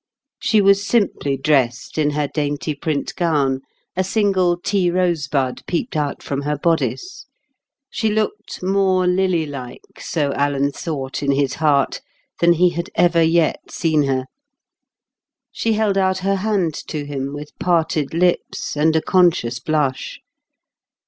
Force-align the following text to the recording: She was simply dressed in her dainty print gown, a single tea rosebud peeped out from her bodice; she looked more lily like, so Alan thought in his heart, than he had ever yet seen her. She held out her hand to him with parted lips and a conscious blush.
She 0.39 0.61
was 0.63 0.83
simply 0.83 1.37
dressed 1.37 1.99
in 1.99 2.09
her 2.09 2.27
dainty 2.27 2.73
print 2.73 3.13
gown, 3.15 3.61
a 3.95 4.03
single 4.03 4.57
tea 4.57 4.89
rosebud 4.89 5.61
peeped 5.67 5.95
out 5.95 6.23
from 6.23 6.41
her 6.41 6.57
bodice; 6.57 7.27
she 7.91 8.09
looked 8.09 8.63
more 8.63 9.05
lily 9.05 9.45
like, 9.45 9.99
so 9.99 10.33
Alan 10.33 10.71
thought 10.71 11.21
in 11.21 11.31
his 11.31 11.53
heart, 11.53 12.01
than 12.39 12.53
he 12.53 12.71
had 12.71 12.89
ever 12.95 13.21
yet 13.21 13.69
seen 13.69 14.05
her. 14.05 14.25
She 15.51 15.73
held 15.73 15.99
out 15.99 16.17
her 16.25 16.37
hand 16.37 16.73
to 16.87 17.05
him 17.05 17.31
with 17.31 17.51
parted 17.59 18.11
lips 18.11 18.75
and 18.75 18.95
a 18.95 19.03
conscious 19.03 19.59
blush. 19.59 20.19